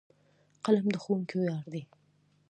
قلم 0.63 0.85
د 0.91 0.95
ښوونکي 1.03 1.35
ویاړ 1.39 1.65
دی. 1.73 1.83